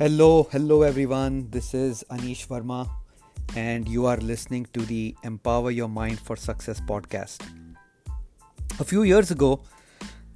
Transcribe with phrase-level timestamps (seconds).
[0.00, 1.46] Hello, hello everyone.
[1.50, 2.88] This is Anish Verma,
[3.54, 7.42] and you are listening to the Empower Your Mind for Success podcast.
[8.78, 9.60] A few years ago,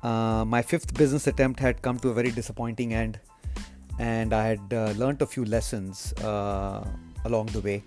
[0.02, 3.18] uh, my fifth business attempt had come to a very disappointing end,
[3.98, 6.86] and I had uh, learned a few lessons uh,
[7.24, 7.82] along the way.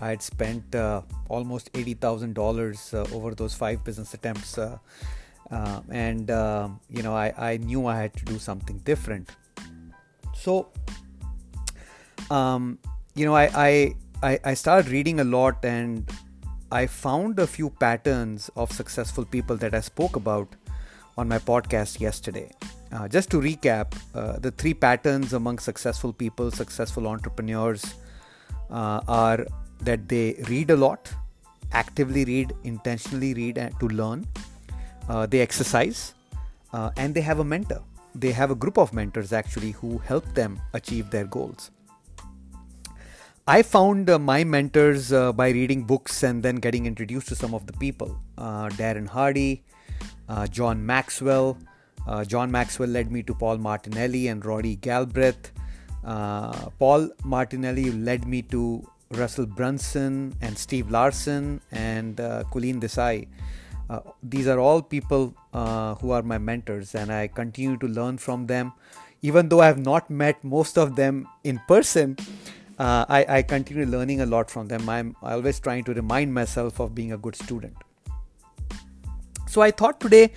[0.00, 4.78] I had spent uh, almost $80,000 uh, over those five business attempts, uh,
[5.90, 6.28] and
[6.90, 9.30] you know, I, I knew I had to do something different.
[10.34, 10.72] So,
[12.30, 12.78] um,
[13.14, 16.08] you know, I, I, I started reading a lot and
[16.72, 20.54] I found a few patterns of successful people that I spoke about
[21.18, 22.50] on my podcast yesterday.
[22.92, 27.94] Uh, just to recap, uh, the three patterns among successful people, successful entrepreneurs,
[28.70, 29.46] uh, are
[29.80, 31.12] that they read a lot,
[31.72, 34.26] actively read, intentionally read to learn,
[35.08, 36.14] uh, they exercise,
[36.72, 37.82] uh, and they have a mentor.
[38.14, 41.70] They have a group of mentors actually who help them achieve their goals.
[43.50, 47.52] I found uh, my mentors uh, by reading books and then getting introduced to some
[47.52, 48.16] of the people.
[48.38, 49.64] Uh, Darren Hardy,
[50.28, 51.58] uh, John Maxwell.
[52.06, 55.50] Uh, John Maxwell led me to Paul Martinelli and Roddy Galbraith.
[56.04, 63.26] Uh, Paul Martinelli led me to Russell Brunson and Steve Larsen and uh, Colleen Desai.
[64.22, 65.34] these are all people
[66.00, 68.72] who are my mentors, and I continue to learn from them.
[69.22, 72.16] Even though I have not met most of them in person,
[72.80, 74.88] uh, I, I, continue learning a lot from them.
[74.88, 77.76] I'm always trying to remind myself of being a good student.
[79.46, 80.32] So I thought today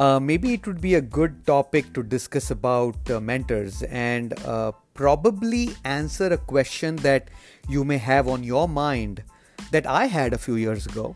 [0.00, 4.72] uh, maybe it would be a good topic to discuss about uh, mentors and uh,
[4.94, 7.28] probably answer a question that
[7.68, 9.22] you may have on your mind
[9.70, 11.14] that I had a few years ago.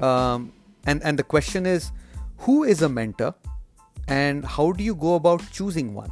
[0.00, 0.54] Um,
[0.86, 1.92] and, and the question is
[2.38, 3.34] who is a mentor
[4.08, 6.10] and how do you go about choosing one?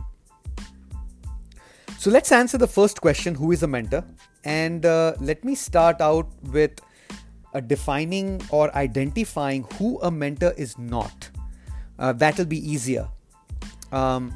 [2.00, 4.02] So let's answer the first question who is a mentor?
[4.42, 6.80] And uh, let me start out with
[7.52, 11.28] uh, defining or identifying who a mentor is not.
[11.98, 13.06] Uh, that'll be easier.
[13.92, 14.32] Um,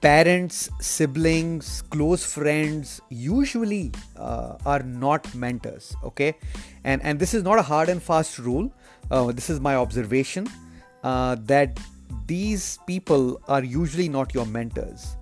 [0.00, 6.36] parents, siblings, close friends usually uh, are not mentors, okay?
[6.84, 8.72] And, and this is not a hard and fast rule.
[9.10, 10.46] Uh, this is my observation
[11.02, 11.76] uh, that
[12.28, 15.16] these people are usually not your mentors.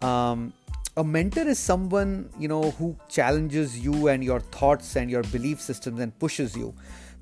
[0.00, 0.54] Um,
[0.96, 5.60] a mentor is someone you know who challenges you and your thoughts and your belief
[5.60, 6.74] systems and pushes you.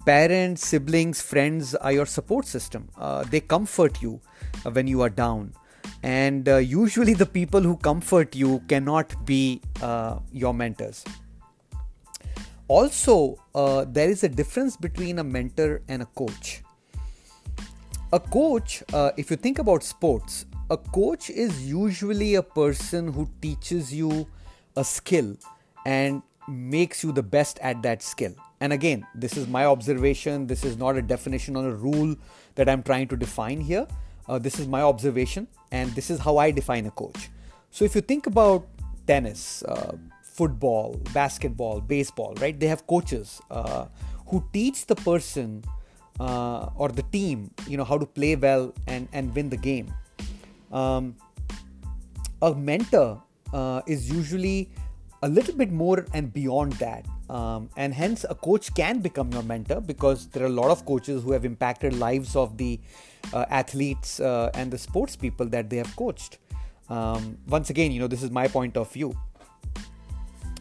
[0.05, 2.88] Parents siblings friends are your support system.
[2.99, 4.21] Uh, they comfort you
[4.72, 5.55] when you are down.
[6.03, 11.04] And uh, usually the people who comfort you cannot be uh, your mentors.
[12.69, 16.62] Also uh, there is a difference between a mentor and a coach.
[18.12, 23.28] A coach uh, if you think about sports a coach is usually a person who
[23.43, 24.27] teaches you
[24.75, 25.37] a skill
[25.84, 28.34] and makes you the best at that skill.
[28.60, 30.47] And again, this is my observation.
[30.47, 32.16] This is not a definition or a rule
[32.55, 33.87] that I'm trying to define here.
[34.27, 37.28] Uh, this is my observation, and this is how I define a coach.
[37.71, 38.66] So if you think about
[39.06, 42.59] tennis, uh, football, basketball, baseball, right?
[42.59, 43.87] They have coaches uh,
[44.28, 45.65] who teach the person
[46.19, 49.93] uh, or the team, you know, how to play well and and win the game.
[50.72, 51.16] Um,
[52.41, 53.22] a mentor
[53.53, 54.71] uh, is usually
[55.22, 57.06] a little bit more and beyond that.
[57.31, 60.84] Um, and hence, a coach can become your mentor because there are a lot of
[60.84, 62.81] coaches who have impacted lives of the
[63.33, 66.38] uh, athletes uh, and the sports people that they have coached.
[66.91, 69.16] Um, once again, you know, this is my point of view.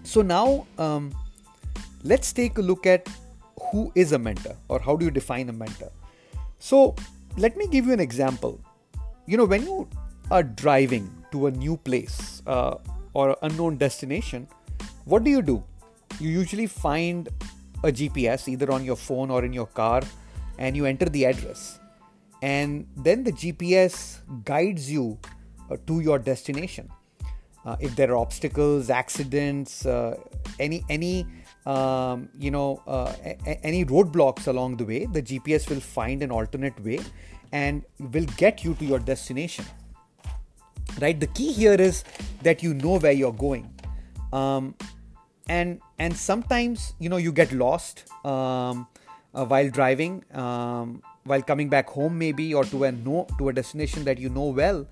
[0.04, 1.14] So now, um,
[2.04, 3.10] let's take a look at
[3.72, 5.92] who is a mentor or how do you define a mentor.
[6.60, 6.96] So,
[7.38, 8.60] let me give you an example.
[9.26, 9.90] You know, when you
[10.32, 12.76] are driving to a new place uh,
[13.14, 14.48] or unknown destination,
[15.06, 15.64] what do you do?
[16.20, 17.28] You usually find
[17.84, 20.02] a GPS either on your phone or in your car
[20.58, 21.80] and you enter the address.
[22.42, 25.20] And then the GPS guides you
[25.70, 26.90] uh, to your destination.
[27.64, 30.18] Uh, if there are obstacles, accidents, uh,
[30.60, 31.28] any any
[31.68, 36.32] um, you know uh, a- any roadblocks along the way, the GPS will find an
[36.32, 37.00] alternate way
[37.52, 39.64] and will get you to your destination
[41.00, 41.20] right?
[41.20, 42.04] The key here is
[42.44, 43.74] that you know where you're going.
[44.34, 44.76] Um,
[45.50, 48.88] and and sometimes you know you get lost um,
[49.34, 53.54] uh, while driving um, while coming back home maybe or to a no to a
[53.54, 54.86] destination that you know well.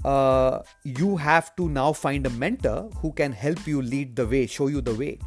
[0.06, 4.48] uh, you have to now find a mentor who can help you lead the way,
[4.48, 5.20] show you the way.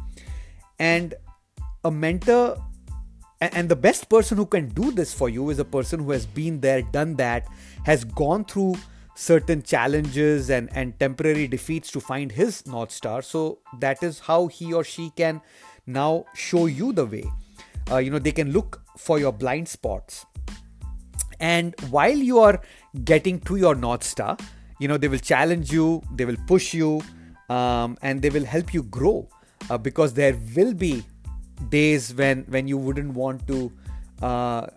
[0.79, 1.13] And
[1.83, 2.57] a mentor,
[3.39, 6.25] and the best person who can do this for you is a person who has
[6.25, 7.47] been there, done that,
[7.85, 8.75] has gone through
[9.15, 13.21] certain challenges and, and temporary defeats to find his North Star.
[13.21, 15.41] So that is how he or she can
[15.85, 17.25] now show you the way.
[17.91, 20.25] Uh, you know, they can look for your blind spots.
[21.39, 22.61] And while you are
[23.03, 24.37] getting to your North Star,
[24.79, 27.01] you know they will challenge you they will push you
[27.49, 29.27] um, and they will help you grow
[29.69, 31.03] uh, because there will be
[31.69, 33.71] days when when you wouldn't want to
[34.21, 34.67] uh,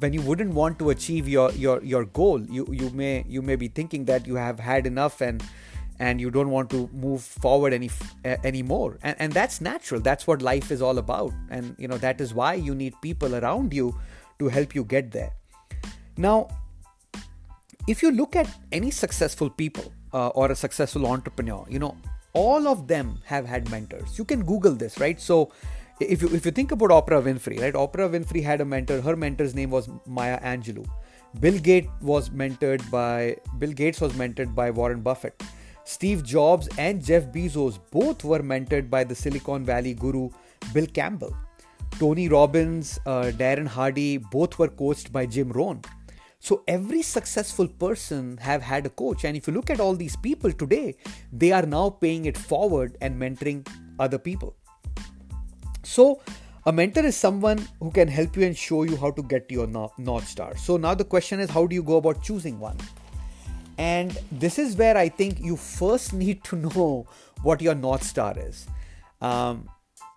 [0.00, 2.40] when you wouldn't want to achieve your your your goal.
[2.42, 5.42] You you may you may be thinking that you have had enough and
[6.00, 7.90] and you don't want to move forward any
[8.24, 8.98] uh, anymore.
[9.02, 10.00] And, and that's natural.
[10.00, 11.32] That's what life is all about.
[11.50, 13.98] And you know that is why you need people around you
[14.38, 15.32] to help you get there.
[16.16, 16.48] Now
[17.88, 21.96] if you look at any successful people uh, or a successful entrepreneur, you know,
[22.34, 24.18] all of them have had mentors.
[24.18, 25.20] You can Google this, right?
[25.20, 25.50] So,
[25.98, 27.74] if you if you think about Oprah Winfrey, right?
[27.74, 29.00] Oprah Winfrey had a mentor.
[29.00, 30.86] Her mentor's name was Maya Angelou.
[31.40, 35.42] Bill Gates was mentored by Bill Gates was mentored by Warren Buffett.
[35.84, 40.28] Steve Jobs and Jeff Bezos both were mentored by the Silicon Valley guru
[40.74, 41.34] Bill Campbell.
[41.98, 45.80] Tony Robbins, uh, Darren Hardy both were coached by Jim Rohn.
[46.48, 50.16] So every successful person have had a coach and if you look at all these
[50.16, 50.96] people today
[51.30, 53.68] they are now paying it forward and mentoring
[53.98, 54.56] other people.
[55.82, 56.22] So
[56.64, 59.54] a mentor is someone who can help you and show you how to get to
[59.56, 60.56] your north star.
[60.56, 62.78] So now the question is how do you go about choosing one?
[63.76, 67.06] And this is where I think you first need to know
[67.42, 68.66] what your north star is.
[69.20, 69.68] Um,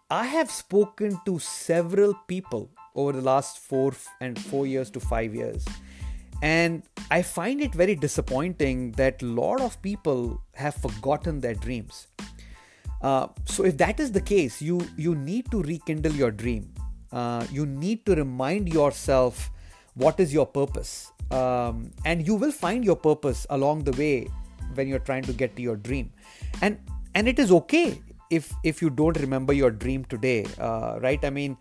[0.10, 3.92] I have spoken to several people over the last four
[4.22, 5.66] and four years to five years
[6.42, 12.08] and I find it very disappointing that a lot of people have forgotten their dreams.
[13.02, 16.72] Uh, so if that is the case, you you need to rekindle your dream.
[17.12, 19.52] Uh, you need to remind yourself
[19.96, 24.28] what is your purpose, um, and you will find your purpose along the way
[24.76, 26.12] when you're trying to get to your dream.
[26.62, 26.80] And
[27.16, 31.24] and it is okay if if you don't remember your dream today, uh, right?
[31.26, 31.58] I mean,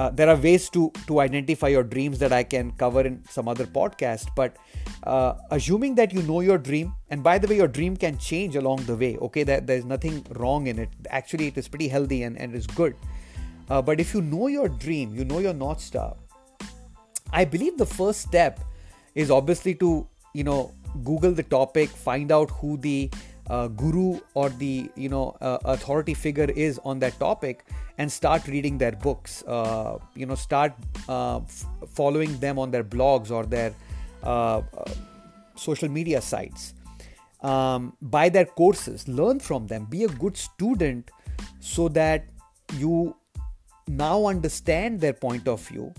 [0.00, 3.48] uh, there are ways to to identify your dreams that I can cover in some
[3.52, 4.30] other podcast.
[4.34, 4.56] But
[5.02, 8.56] uh, assuming that you know your dream, and by the way, your dream can change
[8.60, 9.10] along the way.
[9.28, 10.88] Okay, that there's nothing wrong in it.
[11.20, 12.96] Actually, it is pretty healthy and and is good.
[13.68, 16.16] Uh, but if you know your dream, you know your north star.
[17.40, 18.64] I believe the first step
[19.24, 19.90] is obviously to
[20.40, 20.60] you know
[21.10, 23.10] Google the topic, find out who the
[23.50, 27.64] uh, guru or the you know uh, authority figure is on that topic
[27.98, 30.72] and start reading their books uh, you know start
[31.08, 33.74] uh, f- following them on their blogs or their
[34.22, 34.62] uh, uh,
[35.56, 36.74] social media sites
[37.42, 41.10] um, buy their courses learn from them be a good student
[41.58, 42.28] so that
[42.76, 43.16] you
[43.88, 45.92] now understand their point of view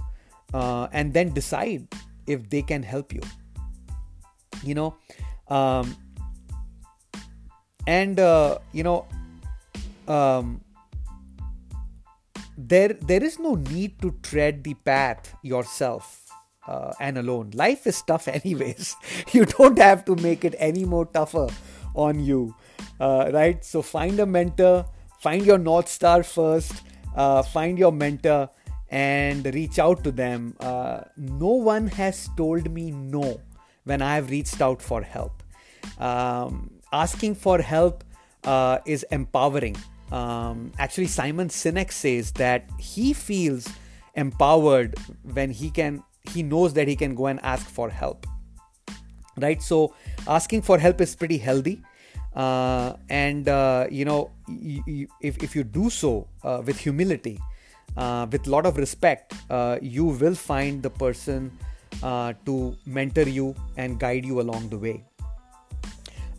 [0.54, 1.86] and then decide
[2.28, 3.22] if they can help you.
[4.64, 4.96] You know
[5.48, 5.96] um,
[7.88, 9.08] and uh, you know
[10.08, 10.62] um,
[12.58, 16.30] there there is no need to tread the path yourself
[16.68, 17.52] uh, and alone.
[17.54, 18.96] Life is tough anyways.
[19.32, 21.48] You don't have to make it any more tougher
[21.96, 22.56] on you
[23.00, 23.64] uh, right?
[23.64, 24.86] So find a mentor
[25.20, 26.82] find your north star first
[27.16, 28.50] uh, find your mentor
[28.90, 30.56] and reach out to them.
[30.60, 33.40] Uh, no one has told me no
[33.84, 35.44] when i have reached out for help.
[35.98, 38.04] Um, asking for help
[38.44, 39.76] uh, is empowering.
[40.12, 43.68] Um, actually, Simon Sinek says that he feels
[44.16, 48.28] empowered when he can he knows that he can go and ask for help.
[49.38, 49.62] Right?
[49.62, 49.94] So
[50.28, 51.82] asking for help is pretty healthy.
[52.36, 57.38] Uh, and uh, you know y- y- if, if you do so uh, with humility
[57.98, 61.52] uh, with a lot of respect uh, you will find the person
[62.04, 65.04] uh, to mentor you and guide you along the way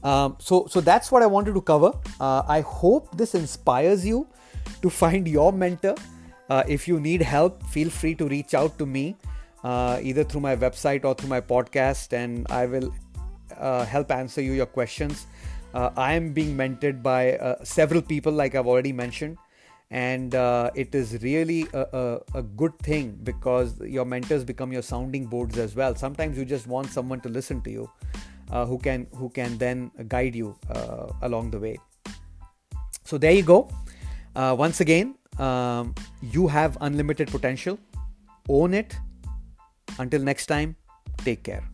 [0.02, 1.92] um, so so that's what i wanted to cover.
[2.20, 4.26] I hope this inspires you
[4.80, 5.94] to find your mentor.
[6.68, 9.16] If you need help feel free to reach out to me
[9.64, 12.92] either through my website or through my podcast and i will
[13.86, 15.26] help answer you your questions.
[15.74, 19.38] Uh, I am being mentored by uh, several people, like I've already mentioned,
[19.90, 24.82] and uh, it is really a, a, a, good thing because your mentors become your
[24.82, 25.94] sounding boards as well.
[25.94, 29.90] Sometimes you just want someone to listen to you, uh, who can who can then
[30.08, 31.76] guide you uh, along the way.
[33.04, 33.68] So there you go.
[34.36, 37.78] Uh, once again, um, you have unlimited potential.
[38.48, 38.96] Own it.
[39.98, 40.76] Until next time,
[41.24, 41.71] take care.